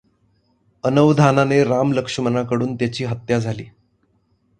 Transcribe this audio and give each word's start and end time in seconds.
अनवधानाने 0.83 1.63
राम 1.63 1.93
लक्ष्मणाकडून 1.93 2.75
त्याची 2.75 3.05
हत्या 3.05 3.39
झाली. 3.39 3.65